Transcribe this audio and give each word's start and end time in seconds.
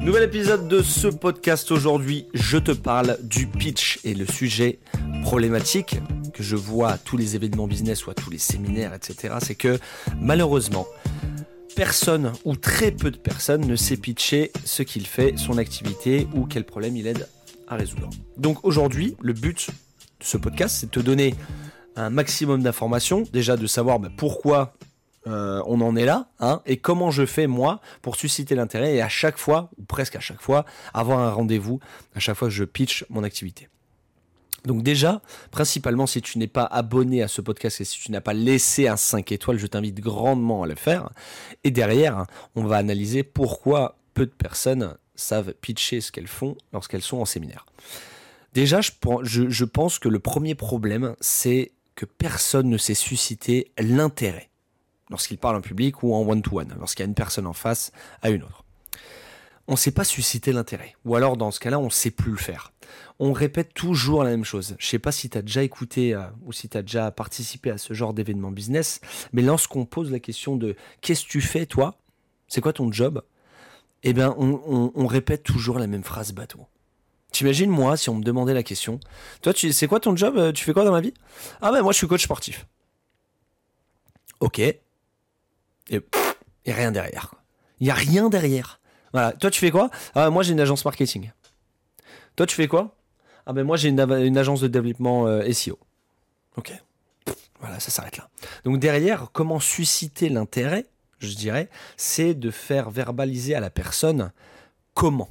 Nouvel 0.00 0.22
épisode 0.22 0.68
de 0.68 0.80
ce 0.80 1.08
podcast 1.08 1.70
aujourd'hui, 1.70 2.26
je 2.32 2.56
te 2.56 2.70
parle 2.72 3.18
du 3.22 3.46
pitch 3.46 3.98
et 4.04 4.14
le 4.14 4.26
sujet 4.26 4.78
problématique 5.22 5.98
que 6.32 6.42
je 6.42 6.56
vois 6.56 6.92
à 6.92 6.98
tous 6.98 7.16
les 7.16 7.36
événements 7.36 7.66
business 7.66 8.06
ou 8.06 8.10
à 8.10 8.14
tous 8.14 8.30
les 8.30 8.38
séminaires, 8.38 8.94
etc. 8.94 9.34
C'est 9.42 9.56
que 9.56 9.78
malheureusement, 10.20 10.86
personne 11.76 12.32
ou 12.44 12.56
très 12.56 12.92
peu 12.92 13.10
de 13.10 13.18
personnes 13.18 13.66
ne 13.66 13.76
sait 13.76 13.96
pitcher 13.96 14.52
ce 14.64 14.82
qu'il 14.82 15.06
fait, 15.06 15.36
son 15.36 15.58
activité 15.58 16.28
ou 16.34 16.46
quel 16.46 16.64
problème 16.64 16.96
il 16.96 17.06
aide 17.06 17.28
à 17.66 17.76
résoudre. 17.76 18.08
Donc 18.36 18.64
aujourd'hui, 18.64 19.16
le 19.20 19.32
but 19.32 19.68
de 20.20 20.24
ce 20.24 20.36
podcast, 20.36 20.76
c'est 20.80 20.86
de 20.86 20.90
te 20.92 21.00
donner 21.00 21.34
un 21.96 22.10
maximum 22.10 22.62
d'informations, 22.62 23.24
déjà 23.32 23.56
de 23.56 23.66
savoir 23.66 23.98
bah, 23.98 24.10
pourquoi 24.16 24.74
euh, 25.28 25.62
on 25.66 25.80
en 25.80 25.96
est 25.96 26.04
là, 26.04 26.28
hein, 26.40 26.62
et 26.66 26.78
comment 26.78 27.10
je 27.10 27.26
fais 27.26 27.46
moi 27.46 27.80
pour 28.02 28.16
susciter 28.16 28.54
l'intérêt 28.54 28.94
et 28.94 29.02
à 29.02 29.08
chaque 29.08 29.38
fois, 29.38 29.70
ou 29.78 29.84
presque 29.84 30.16
à 30.16 30.20
chaque 30.20 30.40
fois, 30.40 30.64
avoir 30.94 31.18
un 31.20 31.30
rendez-vous 31.30 31.80
à 32.14 32.20
chaque 32.20 32.36
fois 32.36 32.48
que 32.48 32.54
je 32.54 32.64
pitch 32.64 33.04
mon 33.10 33.24
activité. 33.24 33.68
Donc 34.64 34.82
déjà, 34.82 35.22
principalement, 35.50 36.06
si 36.06 36.20
tu 36.20 36.38
n'es 36.38 36.48
pas 36.48 36.64
abonné 36.64 37.22
à 37.22 37.28
ce 37.28 37.40
podcast 37.40 37.80
et 37.80 37.84
si 37.84 37.98
tu 38.00 38.10
n'as 38.10 38.20
pas 38.20 38.32
laissé 38.32 38.88
un 38.88 38.96
5 38.96 39.30
étoiles, 39.32 39.58
je 39.58 39.66
t'invite 39.66 40.00
grandement 40.00 40.62
à 40.64 40.66
le 40.66 40.74
faire. 40.74 41.10
Et 41.64 41.70
derrière, 41.70 42.26
on 42.56 42.64
va 42.64 42.76
analyser 42.76 43.22
pourquoi 43.22 43.98
peu 44.14 44.26
de 44.26 44.32
personnes 44.32 44.96
savent 45.14 45.54
pitcher 45.54 46.00
ce 46.00 46.12
qu'elles 46.12 46.26
font 46.26 46.56
lorsqu'elles 46.72 47.02
sont 47.02 47.18
en 47.18 47.24
séminaire. 47.24 47.66
Déjà, 48.52 48.80
je 48.80 49.64
pense 49.64 49.98
que 49.98 50.08
le 50.08 50.18
premier 50.18 50.54
problème, 50.54 51.14
c'est 51.20 51.72
que 51.94 52.04
personne 52.04 52.68
ne 52.68 52.78
sait 52.78 52.94
susciter 52.94 53.72
l'intérêt 53.78 54.50
lorsqu'il 55.10 55.38
parle 55.38 55.56
en 55.56 55.60
public 55.60 56.02
ou 56.02 56.14
en 56.14 56.26
one-to-one, 56.26 56.74
lorsqu'il 56.78 57.02
y 57.02 57.06
a 57.06 57.08
une 57.08 57.14
personne 57.14 57.46
en 57.46 57.52
face 57.52 57.92
à 58.22 58.30
une 58.30 58.42
autre. 58.42 58.64
On 59.66 59.72
ne 59.72 59.76
sait 59.76 59.90
pas 59.90 60.04
susciter 60.04 60.52
l'intérêt, 60.52 60.94
ou 61.04 61.14
alors 61.14 61.36
dans 61.36 61.50
ce 61.50 61.60
cas-là, 61.60 61.78
on 61.78 61.86
ne 61.86 61.90
sait 61.90 62.10
plus 62.10 62.30
le 62.30 62.38
faire. 62.38 62.72
On 63.18 63.32
répète 63.32 63.74
toujours 63.74 64.24
la 64.24 64.30
même 64.30 64.44
chose. 64.44 64.76
Je 64.78 64.86
ne 64.86 64.88
sais 64.88 64.98
pas 64.98 65.12
si 65.12 65.28
tu 65.28 65.36
as 65.36 65.42
déjà 65.42 65.62
écouté 65.62 66.14
euh, 66.14 66.22
ou 66.46 66.52
si 66.52 66.68
tu 66.68 66.78
as 66.78 66.82
déjà 66.82 67.10
participé 67.10 67.70
à 67.70 67.76
ce 67.76 67.92
genre 67.92 68.14
d'événement 68.14 68.50
business, 68.50 69.00
mais 69.32 69.42
lorsqu'on 69.42 69.84
pose 69.84 70.10
la 70.10 70.20
question 70.20 70.56
de 70.56 70.74
qu'est-ce 71.02 71.24
que 71.24 71.28
tu 71.28 71.40
fais 71.42 71.66
toi? 71.66 71.96
C'est 72.46 72.62
quoi 72.62 72.72
ton 72.72 72.90
job? 72.90 73.22
Eh 74.04 74.12
bien, 74.12 74.34
on, 74.38 75.06
répète 75.06 75.42
toujours 75.42 75.78
la 75.78 75.86
même 75.86 76.04
phrase 76.04 76.32
bateau. 76.32 76.66
T'imagines 77.32 77.68
moi 77.68 77.96
si 77.96 78.08
on 78.08 78.14
me 78.14 78.22
demandait 78.22 78.54
la 78.54 78.62
question 78.62 79.00
Toi, 79.42 79.52
c'est 79.54 79.86
quoi 79.86 80.00
ton 80.00 80.16
job? 80.16 80.36
Euh, 80.38 80.52
Tu 80.52 80.64
fais 80.64 80.72
quoi 80.72 80.84
dans 80.84 80.94
la 80.94 81.00
vie? 81.00 81.12
Ah 81.60 81.72
ben 81.72 81.82
moi 81.82 81.92
je 81.92 81.98
suis 81.98 82.06
coach 82.06 82.22
sportif. 82.22 82.66
Ok, 84.40 84.62
et, 85.88 86.00
a 86.70 86.74
rien 86.74 86.92
derrière. 86.92 87.34
Il 87.80 87.84
n'y 87.84 87.90
a 87.90 87.94
rien 87.94 88.28
derrière. 88.28 88.80
Voilà. 89.12 89.32
Toi, 89.32 89.50
tu 89.50 89.60
fais 89.60 89.70
quoi? 89.70 89.90
Ah, 90.14 90.30
Moi, 90.30 90.42
j'ai 90.42 90.52
une 90.52 90.60
agence 90.60 90.84
marketing. 90.84 91.30
Toi, 92.36 92.46
tu 92.46 92.54
fais 92.54 92.68
quoi? 92.68 92.94
Ah 93.48 93.54
ben 93.54 93.64
moi, 93.64 93.78
j'ai 93.78 93.88
une, 93.88 93.98
agence 94.38 94.60
de 94.60 94.68
développement 94.68 95.26
euh, 95.26 95.50
SEO. 95.52 95.78
Ok. 96.56 96.70
Voilà, 97.60 97.80
ça 97.80 97.90
s'arrête 97.90 98.18
là. 98.18 98.28
Donc 98.64 98.78
derrière, 98.78 99.30
comment 99.32 99.58
susciter 99.58 100.28
l'intérêt, 100.28 100.84
je 101.18 101.34
dirais, 101.34 101.70
c'est 101.96 102.34
de 102.34 102.50
faire 102.50 102.90
verbaliser 102.90 103.54
à 103.54 103.60
la 103.60 103.70
personne 103.70 104.32
comment 104.92 105.30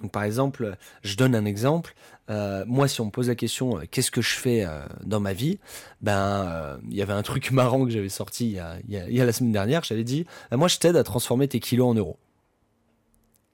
donc 0.00 0.10
par 0.10 0.24
exemple, 0.24 0.76
je 1.02 1.16
donne 1.16 1.34
un 1.34 1.44
exemple. 1.44 1.94
Euh, 2.30 2.64
moi, 2.66 2.88
si 2.88 3.00
on 3.00 3.06
me 3.06 3.10
pose 3.10 3.28
la 3.28 3.34
question, 3.34 3.78
euh, 3.78 3.82
qu'est-ce 3.90 4.10
que 4.10 4.22
je 4.22 4.34
fais 4.34 4.64
euh, 4.64 4.84
dans 5.04 5.20
ma 5.20 5.32
vie 5.32 5.58
Ben, 6.00 6.78
il 6.88 6.96
y 6.96 7.02
avait 7.02 7.12
un 7.12 7.22
truc 7.22 7.50
marrant 7.52 7.84
que 7.84 7.90
j'avais 7.90 8.08
sorti 8.08 8.50
il 8.50 8.90
y, 8.90 9.20
a, 9.20 9.24
la 9.24 9.32
semaine 9.32 9.52
dernière. 9.52 9.84
J'avais 9.84 10.04
dit, 10.04 10.26
moi, 10.52 10.68
je 10.68 10.78
t'aide 10.78 10.96
à 10.96 11.04
transformer 11.04 11.48
tes 11.48 11.60
kilos 11.60 11.88
en 11.88 11.94
euros. 11.94 12.18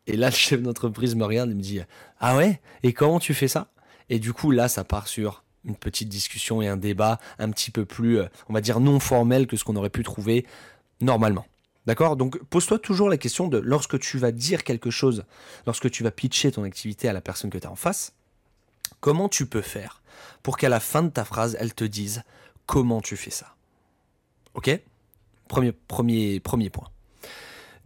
Et 0.07 0.17
là, 0.17 0.29
le 0.29 0.35
chef 0.35 0.63
d'entreprise 0.63 1.15
me 1.15 1.25
regarde 1.25 1.51
et 1.51 1.55
me 1.55 1.61
dit, 1.61 1.81
ah 2.21 2.37
ouais? 2.37 2.61
Et 2.83 2.93
comment 2.93 3.21
tu 3.21 3.35
fais 3.35 3.49
ça? 3.49 3.71
Et 4.09 4.19
du 4.19 4.33
coup, 4.33 4.51
là, 4.51 4.69
ça 4.69 4.83
part 4.83 5.09
sur 5.09 5.45
une 5.65 5.77
petite 5.77 6.09
discussion 6.09 6.63
et 6.63 6.69
un 6.69 6.79
débat 6.79 7.21
un 7.39 7.51
petit 7.51 7.71
peu 7.71 7.85
plus, 7.85 8.19
on 8.49 8.55
va 8.55 8.61
dire, 8.61 8.81
non 8.81 8.99
formel 8.99 9.47
que 9.47 9.57
ce 9.57 9.63
qu'on 9.63 9.77
aurait 9.77 9.91
pu 9.91 10.03
trouver 10.03 10.47
normalement. 11.01 11.45
D'accord? 11.87 12.17
Donc 12.17 12.43
pose-toi 12.45 12.79
toujours 12.79 13.09
la 13.09 13.17
question 13.17 13.49
de 13.49 13.59
lorsque 13.59 13.99
tu 13.99 14.19
vas 14.19 14.33
dire 14.33 14.65
quelque 14.65 14.91
chose, 14.91 15.25
lorsque 15.67 15.91
tu 15.91 16.03
vas 16.03 16.11
pitcher 16.11 16.53
ton 16.53 16.65
activité 16.65 17.09
à 17.09 17.13
la 17.13 17.21
personne 17.21 17.51
que 17.51 17.59
tu 17.59 17.67
as 17.67 17.71
en 17.71 17.77
face, 17.77 18.13
comment 19.01 19.29
tu 19.29 19.47
peux 19.47 19.63
faire 19.63 20.03
pour 20.43 20.57
qu'à 20.57 20.69
la 20.69 20.81
fin 20.81 21.03
de 21.03 21.09
ta 21.09 21.25
phrase, 21.25 21.57
elle 21.59 21.75
te 21.75 21.85
dise 21.85 22.23
comment 22.67 23.01
tu 23.01 23.17
fais 23.17 23.31
ça? 23.31 23.55
Ok? 24.55 24.79
Premier, 25.49 25.73
premier, 25.73 26.41
premier 26.41 26.71
point. 26.71 26.89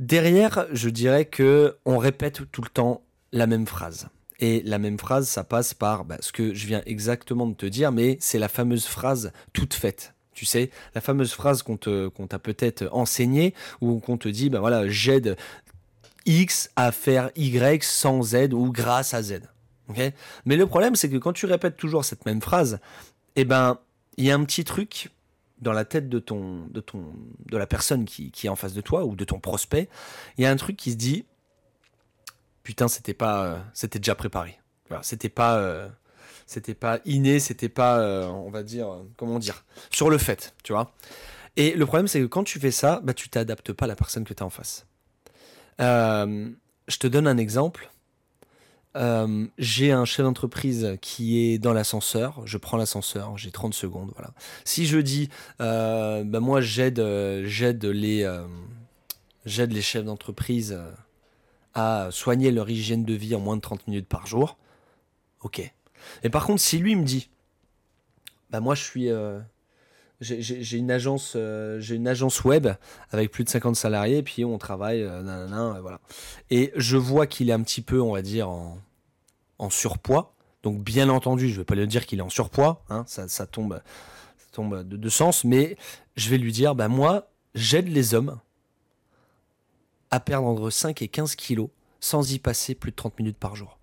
Derrière, 0.00 0.66
je 0.72 0.88
dirais 0.88 1.25
que 1.25 1.76
on 1.84 1.99
répète 1.99 2.50
tout 2.50 2.62
le 2.62 2.69
temps 2.69 3.03
la 3.32 3.47
même 3.47 3.66
phrase. 3.66 4.09
Et 4.41 4.62
la 4.62 4.78
même 4.78 4.99
phrase, 4.99 5.28
ça 5.28 5.44
passe 5.44 5.75
par 5.75 6.05
bah, 6.05 6.16
ce 6.21 6.32
que 6.32 6.53
je 6.53 6.66
viens 6.66 6.82
exactement 6.87 7.47
de 7.47 7.55
te 7.55 7.66
dire, 7.66 7.93
mais 7.93 8.19
c'est 8.21 8.38
la 8.38 8.49
fameuse 8.49 8.87
phrase 8.87 9.32
toute 9.53 9.75
faite. 9.75 10.14
Tu 10.34 10.45
sais, 10.45 10.71
la 10.95 11.00
fameuse 11.00 11.33
phrase 11.33 11.62
qu'on 11.62 11.77
t'a 11.77 12.39
peut-être 12.39 12.89
enseignée, 12.93 13.55
où 13.81 14.00
qu'on 14.00 14.19
te 14.19 14.28
dit, 14.28 14.50
ben 14.50 14.61
voilà, 14.61 14.89
j'aide 14.89 15.37
X 16.27 16.71
à 16.77 16.93
faire 16.93 17.31
Y 17.37 17.83
sans 17.83 18.22
Z 18.22 18.53
ou 18.53 18.73
grâce 18.73 19.15
à 19.15 19.23
Z. 19.23 19.43
Mais 20.44 20.56
le 20.56 20.67
problème, 20.67 20.97
c'est 20.97 21.11
que 21.11 21.17
quand 21.17 21.33
tu 21.33 21.47
répètes 21.47 21.77
toujours 21.77 22.05
cette 22.05 22.25
même 22.27 22.41
phrase, 22.41 22.81
eh 23.37 23.44
ben, 23.44 23.78
il 24.17 24.25
y 24.25 24.31
a 24.31 24.34
un 24.34 24.44
petit 24.44 24.65
truc 24.65 25.11
dans 25.61 25.73
la 25.73 25.84
tête 25.84 26.09
de 26.09 26.19
ton, 26.19 26.67
de 26.67 26.81
ton, 26.81 27.12
de 27.47 27.56
la 27.56 27.67
personne 27.67 28.05
qui, 28.05 28.33
est 28.43 28.49
en 28.49 28.56
face 28.56 28.75
de 28.75 28.81
toi 28.81 29.05
ou 29.05 29.17
de 29.17 29.25
ton 29.25 29.39
prospect. 29.39 29.89
Il 30.37 30.44
y 30.44 30.47
a 30.47 30.50
un 30.50 30.56
truc 30.56 30.77
qui 30.77 30.93
se 30.93 30.97
dit, 30.97 31.25
putain, 32.62 32.89
c'était 32.89 33.15
pas, 33.15 33.44
euh, 33.44 33.59
c'était 33.73 33.99
déjà 33.99 34.15
préparé. 34.15 34.59
c'était 35.03 35.28
pas, 35.28 35.59
euh, 35.59 35.89
c'était 36.47 36.75
pas 36.75 37.00
inné, 37.05 37.38
c'était 37.41 37.69
pas, 37.69 37.99
euh, 37.99 38.27
on 38.27 38.50
va 38.50 38.62
dire, 38.62 38.88
comment 39.16 39.38
dire, 39.38 39.65
sur 39.91 40.10
le 40.10 40.19
fait, 40.19 40.55
tu 40.62 40.72
vois. 40.72 40.93
Et 41.56 41.72
le 41.72 41.87
problème, 41.87 42.09
c'est 42.09 42.21
que 42.21 42.27
quand 42.27 42.44
tu 42.44 42.59
fais 42.59 42.71
ça, 42.71 43.00
bah, 43.03 43.15
tu 43.15 43.28
t'adaptes 43.28 43.72
pas 43.72 43.84
à 43.84 43.88
la 43.88 43.97
personne 43.97 44.25
que 44.25 44.34
tu 44.34 44.43
as 44.43 44.47
en 44.47 44.50
face. 44.50 44.87
Euh, 45.81 46.50
je 46.88 46.97
te 46.99 47.06
donne 47.06 47.27
un 47.27 47.38
exemple. 47.38 47.91
Euh, 48.97 49.47
j'ai 49.59 49.91
un 49.91 50.05
chef 50.05 50.25
d'entreprise 50.25 50.97
qui 51.00 51.41
est 51.41 51.59
dans 51.59 51.72
l'ascenseur, 51.72 52.43
je 52.44 52.59
prends 52.59 52.76
l'ascenseur, 52.76 53.37
j'ai 53.37 53.50
30 53.50 53.75
secondes, 53.75 54.12
voilà. 54.15 54.32
Si 54.65 54.87
je 54.87 54.99
dis, 54.99 55.31
bah 55.59 56.22
moi 56.25 56.61
j'aide, 56.61 57.05
j'aide 57.44 57.84
les, 57.84 58.32
j'aide 59.44 59.72
les 59.72 59.82
chefs 59.82 60.05
d'entreprise 60.05 60.78
à 61.75 62.09
soigner 62.12 62.53
leur 62.53 62.71
hygiène 62.71 63.05
de 63.05 63.15
vie 63.15 63.34
en 63.34 63.41
moins 63.41 63.56
de 63.56 63.61
30 63.61 63.88
minutes 63.88 64.06
par 64.06 64.28
jour, 64.28 64.59
ok, 65.43 65.72
et 66.23 66.31
par 66.31 66.47
contre, 66.47 66.61
si 66.61 66.79
lui 66.79 66.97
me 66.97 67.05
dit, 67.05 67.31
bah 68.51 68.61
moi 68.61 68.75
je 68.75 68.83
suis, 68.83 69.11
euh, 69.11 69.41
j'ai 70.21 70.77
une 70.77 70.91
agence, 70.91 71.35
euh, 71.37 71.81
j'ai 71.81 71.97
une 71.97 72.09
agence 72.09 72.45
web 72.45 72.69
avec 73.11 73.31
plus 73.31 73.45
de 73.45 73.49
50 73.49 73.77
salariés, 73.77 74.23
puis 74.23 74.45
on 74.45 74.59
travaille, 74.59 75.03
euh, 75.03 75.81
voilà. 75.81 76.01
Et 76.51 76.73
je 76.77 76.97
vois 76.97 77.27
qu'il 77.27 77.51
est 77.51 77.53
un 77.53 77.63
petit 77.63 77.83
peu, 77.83 78.01
on 78.01 78.13
va 78.13 78.23
dire, 78.23 78.49
en, 78.49 78.79
surpoids. 79.71 80.35
Donc 80.63 80.83
bien 80.83 81.09
entendu, 81.09 81.49
je 81.49 81.55
ne 81.55 81.59
vais 81.59 81.65
pas 81.65 81.75
lui 81.75 81.87
dire 81.87 82.05
qu'il 82.05 82.19
est 82.19 82.23
en 82.23 82.29
surpoids, 82.29 82.85
hein, 82.91 83.05
ça, 83.07 83.47
tombe, 83.47 83.81
tombe 84.53 84.87
de, 84.87 85.09
sens, 85.09 85.45
mais 85.45 85.77
je 86.17 86.29
vais 86.29 86.37
lui 86.37 86.53
dire, 86.53 86.75
bah 86.75 86.89
moi, 86.89 87.31
j'aide 87.55 87.89
les 87.89 88.13
hommes 88.13 88.39
à 90.11 90.21
perdre 90.21 90.47
entre 90.47 90.69
5 90.69 91.01
et 91.01 91.09
15 91.09 91.35
kilos 91.35 91.71
sans 92.01 92.31
y 92.31 92.39
passer 92.39 92.75
plus 92.75 92.91
de 92.91 92.97
30 92.97 93.19
minutes 93.19 93.39
par 93.39 93.57
jour. 93.57 93.79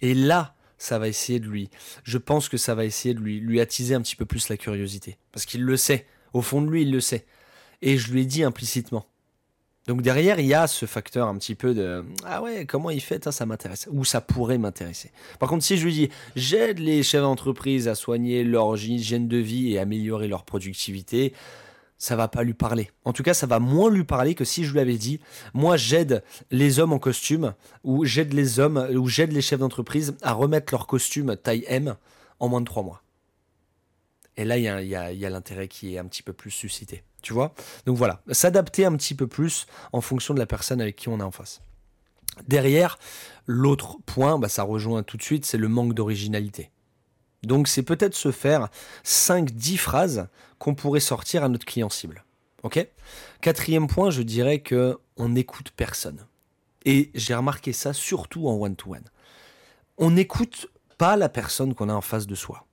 Et 0.00 0.14
là, 0.14 0.55
ça 0.78 0.98
va 0.98 1.08
essayer 1.08 1.40
de 1.40 1.46
lui. 1.46 1.70
Je 2.04 2.18
pense 2.18 2.48
que 2.48 2.56
ça 2.56 2.74
va 2.74 2.84
essayer 2.84 3.14
de 3.14 3.20
lui, 3.20 3.40
lui 3.40 3.60
attiser 3.60 3.94
un 3.94 4.02
petit 4.02 4.16
peu 4.16 4.24
plus 4.24 4.48
la 4.48 4.56
curiosité. 4.56 5.18
Parce 5.32 5.46
qu'il 5.46 5.62
le 5.62 5.76
sait. 5.76 6.06
Au 6.32 6.42
fond 6.42 6.60
de 6.60 6.70
lui, 6.70 6.82
il 6.82 6.92
le 6.92 7.00
sait. 7.00 7.26
Et 7.82 7.98
je 7.98 8.12
lui 8.12 8.22
ai 8.22 8.26
dit 8.26 8.42
implicitement. 8.42 9.06
Donc 9.86 10.02
derrière, 10.02 10.40
il 10.40 10.46
y 10.46 10.54
a 10.54 10.66
ce 10.66 10.84
facteur 10.84 11.28
un 11.28 11.38
petit 11.38 11.54
peu 11.54 11.72
de 11.72 12.04
Ah 12.24 12.42
ouais, 12.42 12.66
comment 12.66 12.90
il 12.90 13.00
fait 13.00 13.22
ça, 13.22 13.30
ça 13.30 13.46
m'intéresse. 13.46 13.88
Ou 13.92 14.04
ça 14.04 14.20
pourrait 14.20 14.58
m'intéresser. 14.58 15.12
Par 15.38 15.48
contre, 15.48 15.64
si 15.64 15.76
je 15.76 15.84
lui 15.84 15.92
dis 15.92 16.08
J'aide 16.34 16.80
les 16.80 17.02
chefs 17.02 17.22
d'entreprise 17.22 17.86
à 17.86 17.94
soigner 17.94 18.42
leur 18.42 18.76
hygiène 18.76 19.28
de 19.28 19.36
vie 19.36 19.72
et 19.72 19.78
améliorer 19.78 20.26
leur 20.26 20.44
productivité, 20.44 21.32
ça 21.98 22.16
va 22.16 22.28
pas 22.28 22.42
lui 22.42 22.54
parler. 22.54 22.90
En 23.04 23.12
tout 23.12 23.22
cas, 23.22 23.34
ça 23.34 23.46
va 23.46 23.58
moins 23.58 23.90
lui 23.90 24.04
parler 24.04 24.34
que 24.34 24.44
si 24.44 24.64
je 24.64 24.72
lui 24.72 24.80
avais 24.80 24.98
dit, 24.98 25.20
moi 25.54 25.76
j'aide 25.76 26.22
les 26.50 26.78
hommes 26.78 26.92
en 26.92 26.98
costume, 26.98 27.54
ou 27.84 28.04
j'aide 28.04 28.32
les 28.32 28.60
hommes, 28.60 28.88
ou 28.94 29.08
j'aide 29.08 29.32
les 29.32 29.42
chefs 29.42 29.60
d'entreprise 29.60 30.16
à 30.22 30.32
remettre 30.32 30.72
leur 30.72 30.86
costume 30.86 31.36
taille 31.36 31.64
M 31.68 31.96
en 32.38 32.48
moins 32.48 32.60
de 32.60 32.66
trois 32.66 32.82
mois. 32.82 33.02
Et 34.36 34.44
là, 34.44 34.58
il 34.58 34.64
y 34.64 34.94
a, 34.94 35.30
l'intérêt 35.30 35.66
qui 35.66 35.94
est 35.94 35.98
un 35.98 36.04
petit 36.04 36.22
peu 36.22 36.34
plus 36.34 36.50
suscité. 36.50 37.02
Tu 37.22 37.32
vois? 37.32 37.54
Donc 37.86 37.96
voilà, 37.96 38.22
s'adapter 38.30 38.84
un 38.84 38.94
petit 38.96 39.14
peu 39.14 39.26
plus 39.26 39.66
en 39.92 40.00
fonction 40.00 40.34
de 40.34 40.38
la 40.38 40.46
personne 40.46 40.80
avec 40.80 40.96
qui 40.96 41.08
on 41.08 41.18
est 41.20 41.24
en 41.24 41.30
face. 41.30 41.62
Derrière, 42.46 42.98
l'autre 43.46 43.96
point, 44.04 44.38
bah, 44.38 44.48
ça 44.48 44.62
rejoint 44.62 45.02
tout 45.02 45.16
de 45.16 45.22
suite, 45.22 45.46
c'est 45.46 45.56
le 45.56 45.68
manque 45.68 45.94
d'originalité. 45.94 46.70
Donc 47.42 47.68
c'est 47.68 47.82
peut-être 47.82 48.14
se 48.14 48.32
faire 48.32 48.68
5-10 49.04 49.76
phrases 49.76 50.28
qu'on 50.58 50.74
pourrait 50.74 51.00
sortir 51.00 51.44
à 51.44 51.48
notre 51.48 51.66
client 51.66 51.90
cible. 51.90 52.24
Ok? 52.62 52.86
Quatrième 53.40 53.86
point, 53.86 54.10
je 54.10 54.22
dirais 54.22 54.60
que 54.60 54.98
on 55.16 55.30
n'écoute 55.30 55.70
personne. 55.76 56.26
Et 56.84 57.10
j'ai 57.14 57.34
remarqué 57.34 57.72
ça 57.72 57.92
surtout 57.92 58.48
en 58.48 58.54
one-to-one. 58.54 59.04
On 59.98 60.10
n'écoute 60.10 60.68
pas 60.98 61.16
la 61.16 61.28
personne 61.28 61.74
qu'on 61.74 61.88
a 61.88 61.94
en 61.94 62.00
face 62.00 62.26
de 62.26 62.34
soi. 62.34 62.66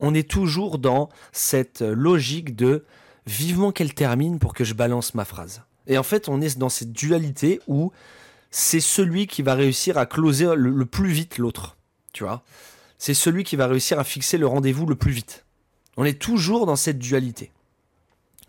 On 0.00 0.14
est 0.14 0.28
toujours 0.28 0.78
dans 0.78 1.08
cette 1.32 1.80
logique 1.80 2.56
de 2.56 2.84
vivement 3.26 3.72
qu'elle 3.72 3.94
termine 3.94 4.38
pour 4.38 4.54
que 4.54 4.64
je 4.64 4.74
balance 4.74 5.14
ma 5.14 5.24
phrase. 5.24 5.62
Et 5.86 5.98
en 5.98 6.02
fait, 6.02 6.28
on 6.28 6.40
est 6.40 6.58
dans 6.58 6.68
cette 6.68 6.92
dualité 6.92 7.60
où 7.66 7.92
c'est 8.50 8.80
celui 8.80 9.26
qui 9.26 9.42
va 9.42 9.54
réussir 9.54 9.98
à 9.98 10.06
closer 10.06 10.54
le, 10.54 10.86
plus 10.86 11.10
vite 11.10 11.38
l'autre. 11.38 11.76
Tu 12.12 12.24
vois? 12.24 12.42
C'est 12.98 13.14
celui 13.14 13.44
qui 13.44 13.56
va 13.56 13.66
réussir 13.66 13.98
à 13.98 14.04
fixer 14.04 14.38
le 14.38 14.46
rendez-vous 14.46 14.86
le 14.86 14.94
plus 14.94 15.12
vite. 15.12 15.44
On 15.96 16.04
est 16.04 16.20
toujours 16.20 16.66
dans 16.66 16.76
cette 16.76 16.98
dualité. 16.98 17.52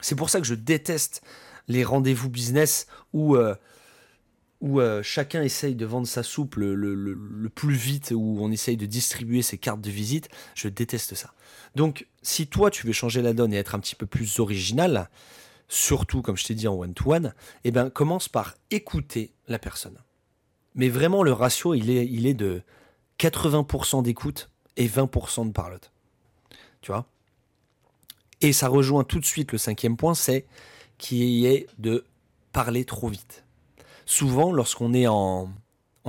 C'est 0.01 0.15
pour 0.15 0.29
ça 0.29 0.39
que 0.39 0.45
je 0.45 0.55
déteste 0.55 1.21
les 1.67 1.83
rendez-vous 1.83 2.29
business 2.29 2.87
où, 3.13 3.35
euh, 3.35 3.55
où 4.61 4.79
euh, 4.79 5.01
chacun 5.03 5.41
essaye 5.41 5.75
de 5.75 5.85
vendre 5.85 6.07
sa 6.07 6.23
soupe 6.23 6.55
le, 6.57 7.49
plus 7.53 7.75
vite, 7.75 8.13
où 8.15 8.37
on 8.39 8.51
essaye 8.51 8.77
de 8.77 8.85
distribuer 8.85 9.41
ses 9.41 9.57
cartes 9.57 9.81
de 9.81 9.89
visite. 9.89 10.29
Je 10.53 10.67
déteste 10.67 11.15
ça. 11.15 11.33
Donc, 11.75 12.07
si 12.21 12.47
toi, 12.47 12.71
tu 12.71 12.87
veux 12.87 12.93
changer 12.93 13.21
la 13.21 13.33
donne 13.33 13.53
et 13.53 13.57
être 13.57 13.75
un 13.75 13.79
petit 13.79 13.95
peu 13.95 14.05
plus 14.05 14.39
original, 14.39 15.09
surtout, 15.67 16.21
comme 16.21 16.37
je 16.37 16.45
t'ai 16.45 16.55
dit, 16.55 16.67
en 16.67 16.75
one-to-one, 16.75 17.33
eh 17.63 17.71
ben, 17.71 17.89
commence 17.89 18.29
par 18.29 18.55
écouter 18.71 19.31
la 19.47 19.59
personne. 19.59 19.97
Mais 20.75 20.89
vraiment, 20.89 21.23
le 21.23 21.31
ratio, 21.31 21.73
il 21.73 21.89
est, 21.89 22.05
il 22.05 22.27
est 22.27 22.33
de 22.33 22.61
80% 23.19 24.03
d'écoute 24.03 24.49
et 24.77 24.87
20% 24.87 25.47
de 25.47 25.51
parlotte. 25.51 25.91
Tu 26.81 26.91
vois? 26.91 27.05
Et 28.41 28.53
ça 28.53 28.67
rejoint 28.67 29.03
tout 29.03 29.19
de 29.19 29.25
suite 29.25 29.51
le 29.51 29.57
cinquième 29.57 29.97
point, 29.97 30.13
c'est 30.13 30.45
qui 30.97 31.45
est 31.45 31.67
de 31.77 32.05
parler 32.51 32.85
trop 32.85 33.09
vite. 33.09 33.43
Souvent, 34.05 34.51
lorsqu'on 34.51 34.93
est 34.93 35.07
en, 35.07 35.49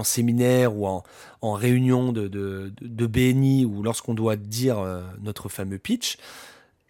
séminaire 0.02 0.76
ou 0.76 0.86
en, 0.86 1.52
réunion 1.54 2.12
de, 2.12 2.28
de, 2.28 3.06
BNI 3.06 3.64
ou 3.64 3.82
lorsqu'on 3.82 4.14
doit 4.14 4.36
dire 4.36 4.78
euh, 4.78 5.02
notre 5.22 5.48
fameux 5.48 5.78
pitch, 5.78 6.18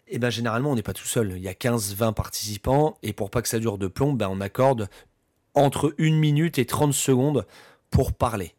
eh 0.09 0.19
ben, 0.19 0.29
généralement, 0.29 0.71
on 0.71 0.75
n'est 0.75 0.83
pas 0.83 0.93
tout 0.93 1.07
seul. 1.07 1.33
Il 1.35 1.41
y 1.41 1.47
a 1.47 1.53
15-20 1.53 2.13
participants 2.13 2.97
et 3.03 3.13
pour 3.13 3.29
pas 3.29 3.41
que 3.41 3.47
ça 3.47 3.59
dure 3.59 3.77
de 3.77 3.87
plomb, 3.87 4.13
ben, 4.13 4.27
on 4.29 4.41
accorde 4.41 4.89
entre 5.53 5.95
1 5.99 6.11
minute 6.11 6.59
et 6.59 6.65
30 6.65 6.93
secondes 6.93 7.45
pour 7.89 8.13
parler. 8.13 8.53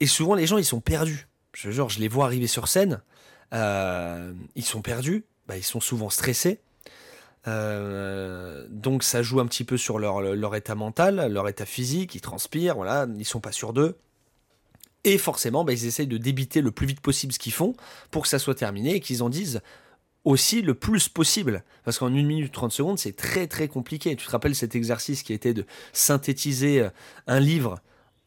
Et 0.00 0.06
souvent, 0.06 0.34
les 0.34 0.46
gens, 0.46 0.58
ils 0.58 0.64
sont 0.64 0.80
perdus. 0.80 1.28
Je, 1.54 1.70
genre, 1.70 1.90
les 1.98 2.08
vois 2.08 2.24
arriver 2.24 2.46
sur 2.46 2.68
scène, 2.68 3.02
euh, 3.52 4.32
ils 4.54 4.64
sont 4.64 4.82
perdus, 4.82 5.24
ben, 5.48 5.56
ils 5.56 5.64
sont 5.64 5.80
souvent 5.80 6.10
stressés. 6.10 6.60
Euh, 7.46 8.66
donc 8.68 9.02
ça 9.02 9.22
joue 9.22 9.40
un 9.40 9.46
petit 9.46 9.64
peu 9.64 9.78
sur 9.78 9.98
leur, 9.98 10.54
état 10.54 10.74
mental, 10.74 11.32
leur 11.32 11.48
état 11.48 11.64
physique, 11.64 12.14
ils 12.14 12.20
transpirent, 12.20 12.76
voilà, 12.76 13.06
ils 13.18 13.24
sont 13.24 13.40
pas 13.40 13.52
sûrs 13.52 13.72
d'eux. 13.72 13.96
Et 15.04 15.16
forcément, 15.16 15.64
bah, 15.64 15.72
ils 15.72 15.86
essayent 15.86 16.06
de 16.06 16.18
débiter 16.18 16.60
le 16.60 16.70
plus 16.70 16.86
vite 16.86 17.00
possible 17.00 17.32
ce 17.32 17.38
qu'ils 17.38 17.54
font 17.54 17.74
pour 18.10 18.22
que 18.22 18.28
ça 18.28 18.38
soit 18.38 18.54
terminé 18.54 18.96
et 18.96 19.00
qu'ils 19.00 19.22
en 19.22 19.30
disent 19.30 19.62
aussi 20.24 20.60
le 20.60 20.74
plus 20.74 21.08
possible. 21.08 21.64
Parce 21.84 21.98
qu'en 21.98 22.08
1 22.08 22.10
minute 22.10 22.52
30 22.52 22.70
secondes, 22.70 22.98
c'est 22.98 23.16
très 23.16 23.46
très 23.46 23.68
compliqué. 23.68 24.14
Tu 24.14 24.26
te 24.26 24.30
rappelles 24.30 24.54
cet 24.54 24.74
exercice 24.74 25.22
qui 25.22 25.32
était 25.32 25.54
de 25.54 25.64
synthétiser 25.94 26.86
un 27.26 27.40
livre 27.40 27.80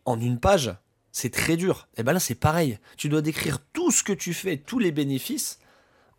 en 0.05 0.19
une 0.19 0.39
page? 0.39 0.75
C'est 1.13 1.29
très 1.29 1.55
dur. 1.55 1.87
Et 1.95 2.03
bien 2.03 2.11
là, 2.13 2.19
c'est 2.19 2.35
pareil. 2.35 2.79
Tu 2.97 3.07
dois 3.07 3.21
décrire 3.21 3.59
tout 3.71 3.91
ce 3.91 4.03
que 4.03 4.11
tu 4.11 4.33
fais, 4.33 4.57
tous 4.57 4.79
les 4.79 4.91
bénéfices, 4.91 5.59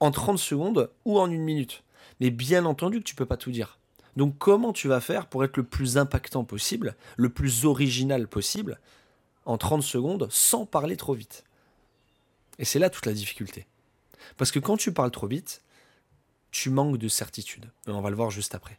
en 0.01 0.11
30 0.11 0.39
secondes 0.39 0.91
ou 1.05 1.19
en 1.19 1.31
une 1.31 1.43
minute. 1.43 1.83
Mais 2.21 2.31
bien 2.31 2.65
entendu 2.65 3.01
que 3.01 3.05
tu 3.05 3.17
peux 3.17 3.27
pas 3.27 3.37
tout 3.37 3.51
dire. 3.51 3.79
Donc 4.17 4.39
comment 4.39 4.73
tu 4.73 4.87
vas 4.87 5.01
faire 5.01 5.27
pour 5.27 5.43
être 5.43 5.57
le 5.57 5.65
plus 5.65 5.99
impactant 5.99 6.45
possible, 6.45 6.95
le 7.17 7.29
plus 7.29 7.65
original 7.67 8.29
possible, 8.29 8.79
en 9.45 9.59
30 9.59 9.83
secondes, 9.83 10.29
sans 10.31 10.65
parler 10.65 10.97
trop 10.97 11.15
vite? 11.15 11.43
Et 12.61 12.65
c'est 12.65 12.79
là 12.79 12.89
toute 12.89 13.07
la 13.07 13.13
difficulté. 13.13 13.67
Parce 14.37 14.53
que 14.53 14.61
quand 14.61 14.77
tu 14.77 14.93
parles 14.93 15.11
trop 15.11 15.27
vite, 15.27 15.63
tu 16.53 16.71
manques 16.71 16.99
de 16.99 17.09
certitude. 17.09 17.69
On 17.89 18.01
va 18.01 18.11
le 18.11 18.17
voir 18.17 18.31
juste 18.31 18.55
après. 18.55 18.79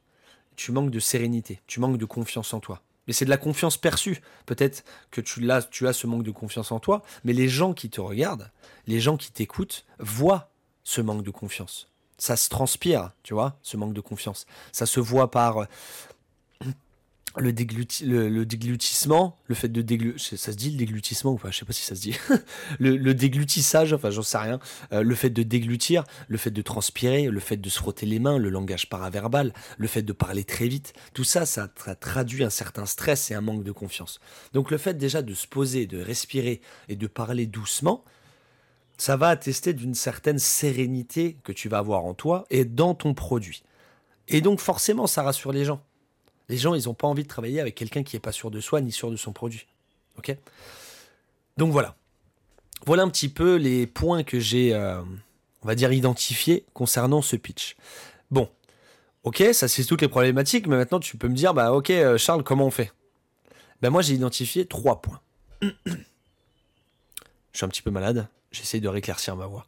Tu 0.56 0.71
manques 0.71 0.91
de 0.91 1.00
sérénité, 1.01 1.62
tu 1.67 1.81
manques 1.81 1.97
de 1.97 2.06
confiance 2.06 2.53
en 2.53 2.62
toi. 2.62 2.81
Mais 3.07 3.13
c'est 3.13 3.25
de 3.25 3.30
la 3.30 3.38
confiance 3.38 3.78
perçue. 3.78 4.22
Peut-être 4.46 4.84
que 5.12 5.22
tu 5.22 5.50
as, 5.52 5.94
ce 5.94 6.07
manque 6.07 6.24
de 6.24 6.31
confiance 6.31 6.72
en 6.72 6.80
toi, 6.80 7.04
mais 7.24 7.34
les 7.34 7.50
gens 7.50 7.74
qui 7.74 7.90
te 7.90 8.02
regardent, 8.02 8.52
les 8.88 9.00
gens 9.00 9.18
qui 9.18 9.31
t'écoutent, 9.31 9.86
voient 10.00 10.52
ce 10.84 11.02
manque 11.02 11.24
de 11.24 11.31
confiance 11.31 11.90
ça 12.18 12.36
se 12.36 12.50
transpire, 12.50 13.12
tu 13.24 13.34
vois, 13.34 13.57
ce 13.62 13.78
manque 13.78 13.94
de 13.94 14.02
confiance. 14.02 14.46
Ça 14.72 14.86
se 14.86 15.00
voit 15.00 15.31
par 15.31 15.68
le, 17.38 17.52
le, 18.30 18.46
déglutissement, 18.46 19.38
le 19.48 19.56
fait 19.56 19.68
de 19.68 19.82
déglutir, 19.82 20.38
ça 20.38 20.52
se 20.52 20.58
dit 20.58 20.72
le 20.72 20.78
déglutissement 20.78 21.34
ou 21.34 21.38
pas, 21.38 21.52
je 21.52 21.60
sais 21.60 21.66
pas 21.66 21.74
si 21.74 21.84
ça 21.84 21.96
se 21.96 22.02
dit, 22.02 22.18
le, 22.80 23.14
déglutissage, 23.14 23.94
enfin 23.94 24.10
j'en 24.10 24.22
sais 24.22 24.38
rien, 24.38 24.60
euh, 24.94 25.02
le 25.02 25.16
fait 25.16 25.30
de 25.30 25.44
déglutir, 25.44 26.04
le 26.28 26.38
fait 26.38 26.52
de 26.52 26.62
transpirer, 26.62 27.26
le 27.26 27.40
fait 27.40 27.58
de 27.58 27.70
se 27.70 27.80
frotter 27.80 28.06
les 28.06 28.20
mains, 28.20 28.38
le 28.38 28.50
langage 28.50 28.90
paraverbal, 28.90 29.54
le 29.78 29.88
fait 29.88 30.02
de 30.02 30.14
parler 30.14 30.44
très 30.44 30.68
vite, 30.68 30.94
tout 31.14 31.24
ça, 31.24 31.46
ça 31.46 31.68
traduit 32.00 32.44
un 32.44 32.50
certain 32.50 32.86
stress 32.86 33.32
et 33.32 33.34
un 33.34 33.42
manque 33.42 33.64
de 33.64 33.72
confiance. 33.72 34.20
Donc 34.54 34.72
le 34.72 34.78
fait 34.78 34.98
déjà 34.98 35.22
de 35.22 35.34
se 35.34 35.48
poser, 35.48 35.88
de 35.88 36.02
respirer 36.02 36.62
et 36.90 36.96
de 36.96 37.08
parler 37.08 37.48
doucement, 37.48 38.04
ça 38.98 39.18
va 39.18 39.30
attester 39.30 39.74
d'une 39.74 39.96
certaine 39.96 40.40
sérénité 40.40 41.38
que 41.44 41.52
tu 41.52 41.70
vas 41.70 41.80
avoir 41.80 42.06
en 42.06 42.14
toi 42.14 42.46
et 42.50 42.66
dans 42.66 42.96
ton 42.96 43.14
produit. 43.14 43.64
Et 44.28 44.42
donc 44.42 44.60
forcément, 44.60 45.08
ça 45.08 45.24
rassure 45.24 45.52
les 45.52 45.66
gens. 45.66 45.84
Les 46.50 46.57
gens, 46.57 46.75
ils 46.75 46.86
n'ont 46.86 46.94
pas 46.94 47.07
envie 47.07 47.24
de 47.24 47.27
travailler 47.27 47.59
avec 47.59 47.75
quelqu'un 47.75 48.03
qui 48.03 48.15
n'est 48.15 48.21
pas 48.21 48.31
sûr 48.31 48.51
de 48.51 48.59
soi 48.59 48.81
ni 48.81 48.92
sûr 48.92 49.09
de 49.12 49.15
son 49.15 49.33
produit. 49.33 49.68
Ok? 50.18 50.36
Donc 51.57 51.71
voilà. 51.71 51.95
Voilà 52.86 53.03
un 53.03 53.09
petit 53.09 53.30
peu 53.30 53.56
les 53.56 53.88
points 53.88 54.24
que 54.24 54.39
j'ai, 54.39 54.74
euh, 54.74 55.01
on 55.63 55.68
va 55.68 55.75
dire, 55.75 55.92
identifiés 55.92 56.65
concernant 56.74 57.21
ce 57.21 57.36
pitch. 57.36 57.75
Bon, 58.30 58.50
ok, 59.24 59.44
ça 59.53 59.68
c'est 59.68 59.83
toutes 59.86 60.01
les 60.01 60.07
problématiques, 60.07 60.68
mais 60.68 60.75
maintenant 60.75 61.00
tu 61.00 61.18
peux 61.18 61.27
me 61.27 61.36
dire, 61.36 61.53
bah 61.53 61.74
ok, 61.74 61.89
euh, 61.89 62.18
Charles, 62.18 62.44
comment 62.44 62.65
on 62.65 62.71
fait? 62.71 62.91
Ben 63.81 63.89
moi 63.89 64.01
j'ai 64.01 64.13
identifié 64.13 64.65
trois 64.65 65.01
points. 65.01 65.21
Je 65.62 67.59
suis 67.59 67.65
un 67.65 67.69
petit 67.69 67.81
peu 67.81 67.91
malade, 67.91 68.27
J'essaie 68.51 68.81
de 68.81 68.88
réclaircir 68.89 69.36
ma 69.36 69.48
voix. 69.48 69.65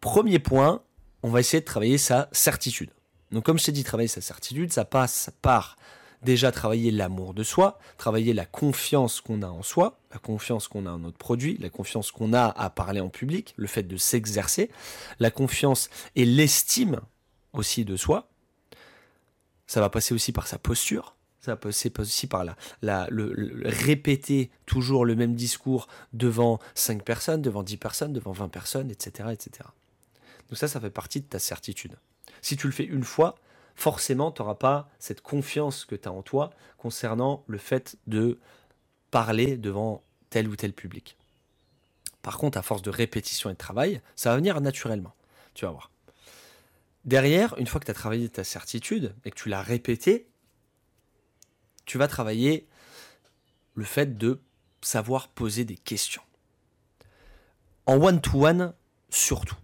Premier 0.00 0.38
point, 0.38 0.82
on 1.22 1.30
va 1.30 1.40
essayer 1.40 1.60
de 1.60 1.64
travailler 1.64 1.96
sa 1.96 2.28
certitude. 2.32 2.90
Donc 3.32 3.44
comme 3.44 3.58
je 3.58 3.64
t'ai 3.64 3.72
dit, 3.72 3.82
travailler 3.82 4.08
sa 4.08 4.20
certitude, 4.20 4.72
ça 4.72 4.84
passe 4.84 5.30
par 5.40 5.76
déjà 6.24 6.52
travailler 6.52 6.90
l'amour 6.90 7.34
de 7.34 7.42
soi, 7.42 7.78
travailler 7.98 8.32
la 8.32 8.46
confiance 8.46 9.20
qu'on 9.20 9.42
a 9.42 9.48
en 9.48 9.62
soi, 9.62 9.98
la 10.12 10.18
confiance 10.18 10.68
qu'on 10.68 10.86
a 10.86 10.90
en 10.90 10.98
notre 10.98 11.18
produit, 11.18 11.56
la 11.58 11.70
confiance 11.70 12.10
qu'on 12.10 12.32
a 12.32 12.46
à 12.46 12.70
parler 12.70 13.00
en 13.00 13.08
public, 13.08 13.54
le 13.56 13.66
fait 13.66 13.82
de 13.82 13.96
s'exercer, 13.96 14.70
la 15.20 15.30
confiance 15.30 15.90
et 16.16 16.24
l'estime 16.24 17.00
aussi 17.52 17.84
de 17.84 17.96
soi. 17.96 18.28
Ça 19.66 19.80
va 19.80 19.88
passer 19.88 20.14
aussi 20.14 20.32
par 20.32 20.46
sa 20.46 20.58
posture, 20.58 21.16
ça 21.40 21.56
passer 21.56 21.92
aussi 21.98 22.26
par 22.26 22.44
la, 22.44 23.06
le, 23.10 23.62
répéter 23.64 24.50
toujours 24.66 25.04
le 25.04 25.14
même 25.14 25.34
discours 25.34 25.88
devant 26.12 26.58
5 26.74 27.02
personnes, 27.04 27.42
devant 27.42 27.62
10 27.62 27.76
personnes, 27.76 28.12
devant 28.12 28.32
20 28.32 28.48
personnes, 28.48 28.90
etc., 28.90 29.28
etc. 29.32 29.68
Donc 30.48 30.58
ça, 30.58 30.68
ça 30.68 30.80
fait 30.80 30.90
partie 30.90 31.20
de 31.20 31.26
ta 31.26 31.38
certitude. 31.38 31.96
Si 32.42 32.56
tu 32.56 32.66
le 32.66 32.72
fais 32.72 32.84
une 32.84 33.04
fois, 33.04 33.36
forcément, 33.74 34.32
tu 34.32 34.42
n'auras 34.42 34.54
pas 34.54 34.88
cette 34.98 35.20
confiance 35.20 35.84
que 35.84 35.94
tu 35.94 36.08
as 36.08 36.12
en 36.12 36.22
toi 36.22 36.50
concernant 36.78 37.44
le 37.46 37.58
fait 37.58 37.96
de 38.06 38.38
parler 39.10 39.56
devant 39.56 40.02
tel 40.30 40.48
ou 40.48 40.56
tel 40.56 40.72
public. 40.72 41.16
Par 42.22 42.38
contre, 42.38 42.58
à 42.58 42.62
force 42.62 42.82
de 42.82 42.90
répétition 42.90 43.50
et 43.50 43.52
de 43.52 43.58
travail, 43.58 44.00
ça 44.16 44.30
va 44.30 44.36
venir 44.36 44.60
naturellement. 44.60 45.14
Tu 45.54 45.64
vas 45.66 45.70
voir. 45.70 45.90
Derrière, 47.04 47.56
une 47.58 47.66
fois 47.66 47.80
que 47.80 47.84
tu 47.84 47.90
as 47.90 47.94
travaillé 47.94 48.28
ta 48.28 48.44
certitude 48.44 49.14
et 49.24 49.30
que 49.30 49.36
tu 49.36 49.50
l'as 49.50 49.62
répété, 49.62 50.26
tu 51.84 51.98
vas 51.98 52.08
travailler 52.08 52.66
le 53.74 53.84
fait 53.84 54.16
de 54.16 54.40
savoir 54.80 55.28
poser 55.28 55.64
des 55.64 55.76
questions. 55.76 56.22
En 57.86 58.02
one-to-one, 58.02 58.72
surtout. 59.10 59.56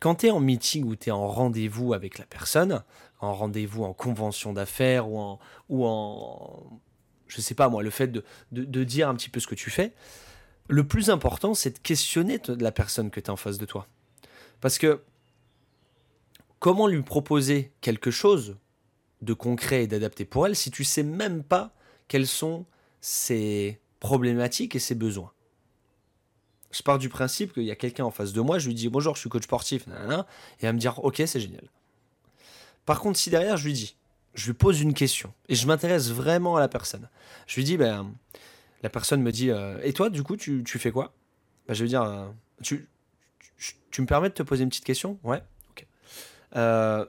Quand 0.00 0.16
tu 0.16 0.26
es 0.26 0.30
en 0.30 0.40
meeting 0.40 0.84
ou 0.84 0.96
tu 0.96 1.10
es 1.10 1.12
en 1.12 1.28
rendez-vous 1.28 1.94
avec 1.94 2.18
la 2.18 2.26
personne, 2.26 2.82
en 3.20 3.34
rendez-vous 3.34 3.84
en 3.84 3.92
convention 3.92 4.52
d'affaires 4.52 5.08
ou 5.08 5.18
en, 5.18 5.38
ou 5.68 5.86
en, 5.86 6.80
je 7.28 7.40
sais 7.40 7.54
pas 7.54 7.68
moi, 7.68 7.82
le 7.82 7.90
fait 7.90 8.08
de, 8.08 8.24
de, 8.52 8.84
dire 8.84 9.08
un 9.08 9.14
petit 9.14 9.28
peu 9.28 9.40
ce 9.40 9.46
que 9.46 9.54
tu 9.54 9.70
fais, 9.70 9.92
le 10.68 10.86
plus 10.86 11.10
important, 11.10 11.54
c'est 11.54 11.70
de 11.70 11.78
questionner 11.78 12.40
la 12.58 12.72
personne 12.72 13.10
que 13.10 13.20
tu 13.20 13.30
as 13.30 13.32
en 13.32 13.36
face 13.36 13.58
de 13.58 13.66
toi. 13.66 13.86
Parce 14.60 14.78
que 14.78 15.02
comment 16.58 16.86
lui 16.86 17.02
proposer 17.02 17.72
quelque 17.80 18.10
chose 18.10 18.56
de 19.22 19.34
concret 19.34 19.84
et 19.84 19.86
d'adapté 19.86 20.24
pour 20.24 20.46
elle 20.46 20.56
si 20.56 20.70
tu 20.70 20.84
sais 20.84 21.02
même 21.02 21.42
pas 21.42 21.74
quelles 22.08 22.26
sont 22.26 22.64
ses 23.00 23.80
problématiques 23.98 24.76
et 24.76 24.80
ses 24.80 24.94
besoins? 24.94 25.32
Je 26.70 26.82
pars 26.82 26.98
du 26.98 27.08
principe 27.08 27.52
qu'il 27.52 27.64
y 27.64 27.72
a 27.72 27.76
quelqu'un 27.76 28.04
en 28.04 28.12
face 28.12 28.32
de 28.32 28.40
moi, 28.40 28.60
je 28.60 28.68
lui 28.68 28.74
dis 28.74 28.88
bonjour, 28.88 29.16
je 29.16 29.20
suis 29.20 29.28
coach 29.28 29.42
sportif, 29.42 29.86
et 30.60 30.66
elle 30.66 30.74
me 30.74 30.78
dire 30.78 31.04
ok, 31.04 31.20
c'est 31.26 31.40
génial. 31.40 31.68
Par 32.86 33.00
contre, 33.00 33.18
si 33.18 33.30
derrière 33.30 33.56
je 33.56 33.64
lui 33.64 33.72
dis, 33.72 33.96
je 34.34 34.46
lui 34.46 34.54
pose 34.54 34.80
une 34.80 34.94
question 34.94 35.32
et 35.48 35.54
je 35.54 35.66
m'intéresse 35.66 36.10
vraiment 36.10 36.56
à 36.56 36.60
la 36.60 36.68
personne, 36.68 37.08
je 37.46 37.56
lui 37.56 37.64
dis 37.64 37.76
ben 37.76 38.12
La 38.82 38.90
personne 38.90 39.22
me 39.22 39.32
dit 39.32 39.50
euh, 39.50 39.78
Et 39.82 39.92
toi, 39.92 40.10
du 40.10 40.22
coup, 40.22 40.36
tu, 40.36 40.64
fais 40.66 40.90
quoi? 40.90 41.12
Bah, 41.66 41.74
Je 41.74 41.84
vais 41.84 41.88
dire 41.88 42.02
euh, 42.02 42.26
tu, 42.62 42.88
tu, 43.90 44.00
me 44.00 44.06
permets 44.06 44.28
de 44.28 44.34
te 44.34 44.42
poser 44.42 44.62
une 44.62 44.68
petite 44.68 44.84
question? 44.84 45.18
Ouais 45.22 45.42
Ok. 45.70 45.86
Euh, 46.56 47.04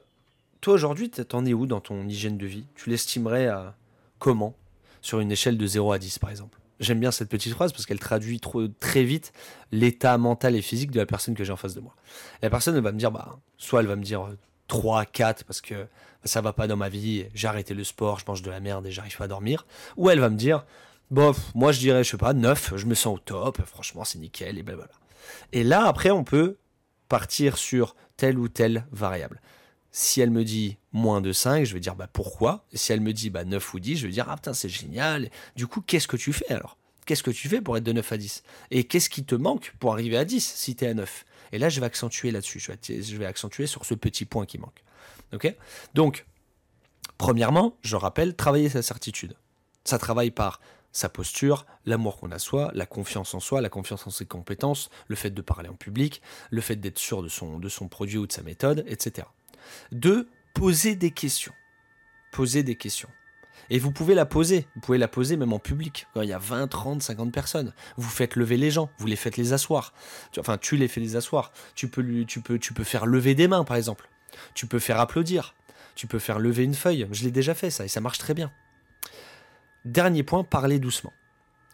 toi, 0.60 0.74
aujourd'hui, 0.74 1.10
t'en 1.10 1.44
es 1.44 1.54
où 1.54 1.66
dans 1.66 1.80
ton 1.80 2.06
hygiène 2.06 2.38
de 2.38 2.46
vie? 2.46 2.66
Tu 2.74 2.90
l'estimerais 2.90 3.48
à 3.48 3.74
comment? 4.18 4.54
Sur 5.00 5.18
une 5.18 5.32
échelle 5.32 5.58
de 5.58 5.66
0 5.66 5.92
à 5.92 5.98
10, 5.98 6.20
par 6.20 6.30
exemple. 6.30 6.58
J'aime 6.78 7.00
bien 7.00 7.10
cette 7.10 7.28
petite 7.28 7.54
phrase 7.54 7.72
parce 7.72 7.86
qu'elle 7.86 7.98
traduit 7.98 8.38
trop, 8.40 8.68
très 8.68 9.04
vite 9.04 9.32
l'état 9.72 10.16
mental 10.18 10.54
et 10.54 10.62
physique 10.62 10.90
de 10.90 11.00
la 11.00 11.06
personne 11.06 11.34
que 11.34 11.44
j'ai 11.44 11.52
en 11.52 11.56
face 11.56 11.74
de 11.74 11.80
moi. 11.80 11.94
la 12.42 12.50
personne 12.50 12.78
va 12.78 12.92
me 12.92 12.98
dire, 12.98 13.10
bah, 13.10 13.38
soit 13.56 13.80
elle 13.80 13.86
va 13.86 13.96
me 13.96 14.02
dire 14.02 14.28
3, 14.72 15.04
4 15.04 15.44
parce 15.44 15.60
que 15.60 15.86
ça 16.24 16.40
va 16.40 16.54
pas 16.54 16.66
dans 16.66 16.78
ma 16.78 16.88
vie, 16.88 17.26
j'ai 17.34 17.46
arrêté 17.46 17.74
le 17.74 17.84
sport, 17.84 18.18
je 18.18 18.24
mange 18.26 18.40
de 18.40 18.50
la 18.50 18.58
merde 18.58 18.86
et 18.86 18.90
j'arrive 18.90 19.18
pas 19.18 19.24
à 19.24 19.28
dormir. 19.28 19.66
Ou 19.98 20.08
elle 20.08 20.18
va 20.18 20.30
me 20.30 20.36
dire, 20.36 20.64
bof, 21.10 21.54
moi 21.54 21.72
je 21.72 21.78
dirais, 21.78 22.02
je 22.04 22.12
sais 22.12 22.16
pas, 22.16 22.32
9, 22.32 22.72
je 22.76 22.86
me 22.86 22.94
sens 22.94 23.16
au 23.16 23.18
top, 23.18 23.60
franchement 23.66 24.04
c'est 24.04 24.18
nickel 24.18 24.56
et 24.56 24.62
blablabla. 24.62 24.94
Et 25.52 25.62
là, 25.62 25.84
après, 25.84 26.10
on 26.10 26.24
peut 26.24 26.56
partir 27.10 27.58
sur 27.58 27.94
telle 28.16 28.38
ou 28.38 28.48
telle 28.48 28.86
variable. 28.92 29.42
Si 29.90 30.22
elle 30.22 30.30
me 30.30 30.42
dit 30.42 30.78
moins 30.92 31.20
de 31.20 31.34
5, 31.34 31.64
je 31.64 31.74
vais 31.74 31.80
dire 31.80 31.94
bah 31.94 32.08
pourquoi? 32.10 32.64
Et 32.72 32.78
si 32.78 32.94
elle 32.94 33.02
me 33.02 33.12
dit 33.12 33.28
bah 33.28 33.44
9 33.44 33.74
ou 33.74 33.78
10, 33.78 33.98
je 33.98 34.06
vais 34.06 34.12
dire 34.12 34.24
ah 34.30 34.36
putain 34.36 34.54
c'est 34.54 34.70
génial. 34.70 35.28
Du 35.54 35.66
coup, 35.66 35.82
qu'est-ce 35.82 36.08
que 36.08 36.16
tu 36.16 36.32
fais 36.32 36.50
alors? 36.50 36.78
Qu'est-ce 37.06 37.22
que 37.22 37.30
tu 37.30 37.48
fais 37.48 37.60
pour 37.60 37.76
être 37.76 37.84
de 37.84 37.92
9 37.92 38.12
à 38.12 38.16
10 38.16 38.42
Et 38.70 38.84
qu'est-ce 38.84 39.10
qui 39.10 39.24
te 39.24 39.34
manque 39.34 39.74
pour 39.80 39.92
arriver 39.92 40.16
à 40.16 40.24
10 40.24 40.40
si 40.40 40.76
tu 40.76 40.84
es 40.84 40.88
à 40.88 40.94
9 40.94 41.24
Et 41.52 41.58
là, 41.58 41.68
je 41.68 41.80
vais 41.80 41.86
accentuer 41.86 42.30
là-dessus. 42.30 42.60
Je 42.60 43.16
vais, 43.16 43.26
accentuer 43.26 43.66
sur 43.66 43.84
ce 43.84 43.94
petit 43.94 44.24
point 44.24 44.46
qui 44.46 44.58
manque. 44.58 44.84
Ok? 45.32 45.52
Donc, 45.94 46.26
premièrement, 47.18 47.76
je 47.82 47.96
rappelle, 47.96 48.36
travailler 48.36 48.68
sa 48.68 48.82
certitude. 48.82 49.34
Ça 49.84 49.98
travaille 49.98 50.30
par 50.30 50.60
sa 50.92 51.08
posture, 51.08 51.66
l'amour 51.86 52.18
qu'on 52.18 52.30
a 52.30 52.38
soi, 52.38 52.70
la 52.74 52.86
confiance 52.86 53.34
en 53.34 53.40
soi, 53.40 53.60
la 53.60 53.70
confiance 53.70 54.06
en 54.06 54.10
ses 54.10 54.26
compétences, 54.26 54.90
le 55.08 55.16
fait 55.16 55.30
de 55.30 55.40
parler 55.40 55.68
en 55.68 55.74
public, 55.74 56.20
le 56.50 56.60
fait 56.60 56.76
d'être 56.76 56.98
sûr 56.98 57.22
de 57.22 57.28
son, 57.28 57.58
de 57.58 57.68
son 57.68 57.88
produit 57.88 58.18
ou 58.18 58.26
de 58.26 58.32
sa 58.32 58.42
méthode, 58.42 58.84
etc. 58.86 59.26
Deux, 59.90 60.28
poser 60.54 60.94
des 60.94 61.10
questions. 61.10 61.54
Poser 62.30 62.62
des 62.62 62.76
questions. 62.76 63.08
Et 63.72 63.78
vous 63.78 63.90
pouvez 63.90 64.14
la 64.14 64.26
poser, 64.26 64.66
vous 64.74 64.82
pouvez 64.82 64.98
la 64.98 65.08
poser 65.08 65.38
même 65.38 65.54
en 65.54 65.58
public, 65.58 66.06
quand 66.12 66.20
il 66.20 66.28
y 66.28 66.34
a 66.34 66.38
20, 66.38 66.68
30, 66.68 67.02
50 67.02 67.32
personnes. 67.32 67.72
Vous 67.96 68.10
faites 68.10 68.36
lever 68.36 68.58
les 68.58 68.70
gens, 68.70 68.90
vous 68.98 69.06
les 69.06 69.16
faites 69.16 69.38
les 69.38 69.54
asseoir. 69.54 69.94
Enfin, 70.36 70.58
tu 70.58 70.76
les 70.76 70.88
fais 70.88 71.00
les 71.00 71.16
asseoir. 71.16 71.52
Tu 71.74 71.88
peux, 71.88 72.04
tu 72.26 72.42
peux 72.42 72.84
faire 72.84 73.06
lever 73.06 73.34
des 73.34 73.48
mains, 73.48 73.64
par 73.64 73.78
exemple. 73.78 74.10
Tu 74.52 74.66
peux 74.66 74.78
faire 74.78 75.00
applaudir. 75.00 75.54
Tu 75.94 76.06
peux 76.06 76.18
faire 76.18 76.38
lever 76.38 76.64
une 76.64 76.74
feuille. 76.74 77.08
Je 77.12 77.24
l'ai 77.24 77.30
déjà 77.30 77.54
fait, 77.54 77.70
ça, 77.70 77.86
et 77.86 77.88
ça 77.88 78.02
marche 78.02 78.18
très 78.18 78.34
bien. 78.34 78.52
Dernier 79.86 80.22
point, 80.22 80.44
parler 80.44 80.78
doucement. 80.78 81.14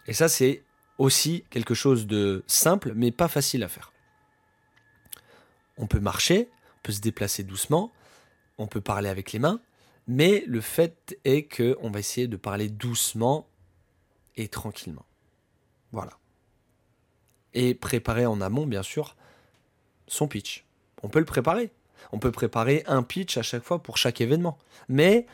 Et 0.07 0.13
ça, 0.13 0.29
c'est 0.29 0.63
aussi 0.99 1.43
quelque 1.49 1.73
chose 1.73 2.07
de 2.07 2.45
simple, 2.47 2.93
mais 2.95 3.11
pas 3.11 3.27
facile 3.27 3.61
à 3.61 3.67
faire. 3.67 3.91
On 5.77 5.85
peut 5.85 5.99
marcher, 5.99 6.47
on 6.77 6.79
peut 6.83 6.93
se 6.93 7.01
déplacer 7.01 7.43
doucement, 7.43 7.91
on 8.57 8.67
peut 8.67 8.79
parler 8.79 9.09
avec 9.09 9.33
les 9.33 9.39
mains, 9.39 9.59
mais 10.09 10.43
le 10.47 10.59
fait 10.59 11.19
est 11.23 11.43
que 11.43 11.77
on 11.81 11.91
va 11.91 11.99
essayer 11.99 12.27
de 12.27 12.35
parler 12.35 12.67
doucement 12.67 13.47
et 14.37 14.47
tranquillement. 14.47 15.05
Voilà. 15.91 16.17
Et 17.53 17.75
préparer 17.75 18.25
en 18.25 18.41
amont, 18.41 18.65
bien 18.65 18.81
sûr, 18.81 19.15
son 20.07 20.27
pitch. 20.27 20.65
On 21.03 21.09
peut 21.09 21.19
le 21.19 21.25
préparer. 21.25 21.71
On 22.11 22.17
peut 22.17 22.31
préparer 22.31 22.83
un 22.87 23.03
pitch 23.03 23.37
à 23.37 23.43
chaque 23.43 23.61
fois 23.61 23.83
pour 23.83 23.97
chaque 23.97 24.19
événement. 24.19 24.57
Mais 24.87 25.27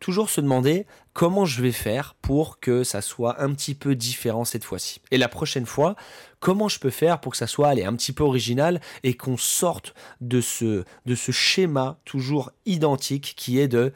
toujours 0.00 0.30
se 0.30 0.40
demander 0.40 0.86
comment 1.12 1.44
je 1.44 1.62
vais 1.62 1.72
faire 1.72 2.14
pour 2.22 2.60
que 2.60 2.84
ça 2.84 3.02
soit 3.02 3.42
un 3.42 3.52
petit 3.52 3.74
peu 3.74 3.94
différent 3.94 4.44
cette 4.44 4.64
fois-ci. 4.64 5.00
Et 5.10 5.18
la 5.18 5.28
prochaine 5.28 5.66
fois, 5.66 5.96
comment 6.40 6.68
je 6.68 6.78
peux 6.78 6.90
faire 6.90 7.20
pour 7.20 7.32
que 7.32 7.38
ça 7.38 7.46
soit 7.46 7.68
allez, 7.68 7.84
un 7.84 7.94
petit 7.94 8.12
peu 8.12 8.22
original 8.22 8.80
et 9.02 9.14
qu'on 9.14 9.36
sorte 9.36 9.94
de 10.20 10.40
ce, 10.40 10.84
de 11.06 11.14
ce 11.14 11.32
schéma 11.32 11.98
toujours 12.04 12.52
identique 12.66 13.34
qui 13.36 13.58
est 13.58 13.68
de 13.68 13.92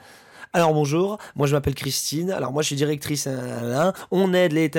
alors 0.55 0.75
bonjour, 0.75 1.17
moi 1.35 1.47
je 1.47 1.55
m'appelle 1.55 1.75
Christine, 1.75 2.31
alors 2.31 2.53
moi 2.53 2.61
je 2.61 2.67
suis 2.67 2.77
directrice, 2.77 3.27
on 4.11 4.35
aide 4.35 4.53
les... 4.53 4.71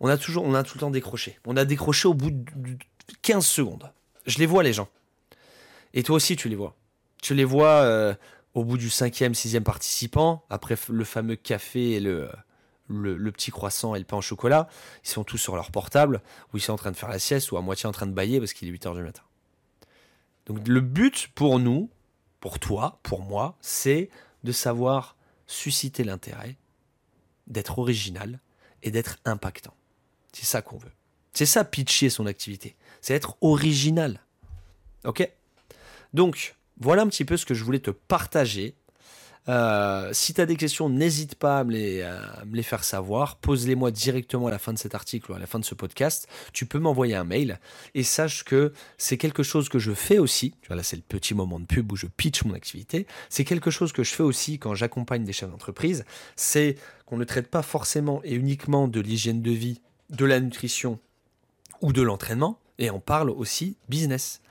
On 0.00 0.08
a 0.08 0.16
toujours, 0.16 0.44
on 0.44 0.54
a 0.54 0.62
tout 0.62 0.76
le 0.76 0.80
temps 0.80 0.90
décroché. 0.90 1.38
On 1.46 1.54
a 1.58 1.66
décroché 1.66 2.08
au 2.08 2.14
bout 2.14 2.30
de 2.30 2.78
15 3.20 3.44
secondes. 3.44 3.90
Je 4.26 4.38
les 4.38 4.46
vois 4.46 4.62
les 4.62 4.72
gens. 4.72 4.88
Et 5.92 6.02
toi 6.02 6.16
aussi 6.16 6.34
tu 6.34 6.48
les 6.48 6.56
vois. 6.56 6.76
Tu 7.20 7.34
les 7.34 7.44
vois... 7.44 7.82
Euh, 7.82 8.14
au 8.58 8.64
bout 8.64 8.78
du 8.78 8.90
cinquième, 8.90 9.34
sixième 9.34 9.64
participant, 9.64 10.44
après 10.50 10.76
le 10.88 11.04
fameux 11.04 11.36
café 11.36 11.92
et 11.92 12.00
le, 12.00 12.28
le, 12.88 13.30
petit 13.30 13.50
croissant 13.50 13.94
et 13.94 13.98
le 13.98 14.04
pain 14.04 14.16
au 14.16 14.20
chocolat, 14.20 14.68
ils 15.04 15.08
sont 15.08 15.24
tous 15.24 15.38
sur 15.38 15.54
leur 15.54 15.70
portable, 15.70 16.22
ou 16.52 16.56
ils 16.56 16.60
sont 16.60 16.72
en 16.72 16.76
train 16.76 16.90
de 16.90 16.96
faire 16.96 17.08
la 17.08 17.18
sieste, 17.18 17.52
ou 17.52 17.56
à 17.56 17.62
moitié 17.62 17.86
en 17.86 17.92
train 17.92 18.06
de 18.06 18.12
bailler 18.12 18.40
parce 18.40 18.52
qu'il 18.52 18.68
est 18.68 18.72
8 18.72 18.86
heures 18.86 18.94
du 18.94 19.02
matin. 19.02 19.22
Donc 20.46 20.66
le 20.66 20.80
but 20.80 21.28
pour 21.34 21.60
nous, 21.60 21.88
pour 22.40 22.58
toi, 22.58 22.98
pour 23.02 23.22
moi, 23.22 23.56
c'est 23.60 24.10
de 24.42 24.52
savoir 24.52 25.16
susciter 25.46 26.02
l'intérêt, 26.02 26.56
d'être 27.46 27.78
original 27.78 28.40
et 28.82 28.90
d'être 28.90 29.18
impactant. 29.24 29.74
C'est 30.32 30.46
ça 30.46 30.62
qu'on 30.62 30.78
veut. 30.78 30.92
C'est 31.32 31.46
ça 31.46 31.64
pitcher 31.64 32.10
son 32.10 32.26
activité. 32.26 32.76
C'est 33.00 33.14
être 33.14 33.36
original. 33.40 34.20
Ok? 35.04 35.30
Donc, 36.12 36.56
voilà 36.80 37.02
un 37.02 37.08
petit 37.08 37.24
peu 37.24 37.36
ce 37.36 37.46
que 37.46 37.54
je 37.54 37.64
voulais 37.64 37.80
te 37.80 37.90
partager. 37.90 38.74
Euh, 39.48 40.10
si 40.12 40.34
tu 40.34 40.40
as 40.40 40.46
des 40.46 40.56
questions, 40.56 40.90
n'hésite 40.90 41.34
pas 41.34 41.60
à 41.60 41.64
me, 41.64 41.72
les, 41.72 42.62
faire 42.62 42.84
savoir. 42.84 43.36
Pose-les-moi 43.36 43.90
directement 43.90 44.48
à 44.48 44.50
la 44.50 44.58
fin 44.58 44.72
de 44.72 44.78
cet 44.78 44.94
article 44.94 45.32
ou 45.32 45.34
à 45.34 45.38
la 45.38 45.46
fin 45.46 45.58
de 45.58 45.64
ce 45.64 45.74
podcast. 45.74 46.28
Tu 46.52 46.66
peux 46.66 46.78
m'envoyer 46.78 47.14
un 47.14 47.24
mail 47.24 47.58
et 47.94 48.02
sache 48.02 48.44
que 48.44 48.72
c'est 48.98 49.16
quelque 49.16 49.42
chose 49.42 49.68
que 49.68 49.78
je 49.78 49.92
fais 49.92 50.18
aussi. 50.18 50.54
Là, 50.68 50.82
c'est 50.82 50.96
le 50.96 51.02
petit 51.02 51.34
moment 51.34 51.58
de 51.60 51.64
pub 51.64 51.90
où 51.90 51.96
je 51.96 52.06
pitch 52.06 52.44
mon 52.44 52.54
activité. 52.54 53.06
C'est 53.30 53.44
quelque 53.44 53.70
chose 53.70 53.92
que 53.92 54.02
je 54.02 54.14
fais 54.14 54.22
aussi 54.22 54.58
quand 54.58 54.74
j'accompagne 54.74 55.24
des 55.24 55.32
chefs 55.32 55.50
d'entreprise. 55.50 56.04
C'est 56.36 56.76
qu'on 57.06 57.16
ne 57.16 57.24
traite 57.24 57.48
pas 57.48 57.62
forcément 57.62 58.20
et 58.24 58.34
uniquement 58.34 58.86
de 58.86 59.00
l'hygiène 59.00 59.40
de 59.40 59.50
vie, 59.50 59.80
de 60.10 60.26
la 60.26 60.40
nutrition 60.40 60.98
ou 61.80 61.94
de 61.94 62.02
l'entraînement. 62.02 62.58
Et 62.78 62.90
on 62.90 63.00
parle 63.00 63.30
aussi 63.30 63.76
business 63.88 64.42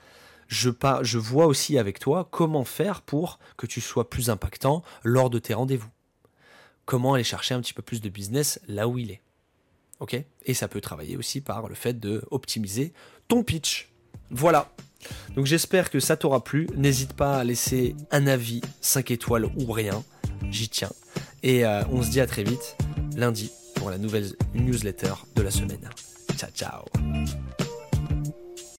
je, 0.48 1.18
vois 1.18 1.46
aussi 1.46 1.78
avec 1.78 1.98
toi 1.98 2.26
comment 2.30 2.64
faire 2.64 3.02
pour 3.02 3.38
que 3.56 3.66
tu 3.66 3.80
sois 3.80 4.08
plus 4.08 4.30
impactant 4.30 4.82
lors 5.04 5.30
de 5.30 5.38
tes 5.38 5.54
rendez-vous. 5.54 5.90
Comment 6.86 7.14
aller 7.14 7.24
chercher 7.24 7.54
un 7.54 7.60
petit 7.60 7.74
peu 7.74 7.82
plus 7.82 8.00
de 8.00 8.08
business 8.08 8.58
là 8.66 8.88
où 8.88 8.98
il 8.98 9.10
est. 9.10 9.20
Ok? 10.00 10.16
Et 10.46 10.54
ça 10.54 10.68
peut 10.68 10.80
travailler 10.80 11.16
aussi 11.16 11.40
par 11.40 11.68
le 11.68 11.74
fait 11.74 12.00
de 12.00 12.24
optimiser 12.30 12.92
ton 13.28 13.42
pitch. 13.42 13.90
Voilà. 14.30 14.70
Donc 15.36 15.46
j'espère 15.46 15.90
que 15.90 16.00
ça 16.00 16.16
t'aura 16.16 16.42
plu. 16.42 16.66
N'hésite 16.74 17.12
pas 17.12 17.38
à 17.38 17.44
laisser 17.44 17.94
un 18.10 18.26
avis 18.26 18.62
5 18.80 19.10
étoiles 19.10 19.46
ou 19.56 19.70
rien. 19.70 20.02
J'y 20.50 20.68
tiens. 20.68 20.92
Et 21.42 21.64
euh, 21.64 21.84
on 21.92 22.02
se 22.02 22.10
dit 22.10 22.20
à 22.20 22.26
très 22.26 22.42
vite 22.42 22.76
lundi 23.16 23.52
pour 23.74 23.90
la 23.90 23.98
nouvelle 23.98 24.32
newsletter 24.54 25.14
de 25.36 25.42
la 25.42 25.50
semaine. 25.50 25.90
Ciao 26.36 26.50
ciao 26.50 26.84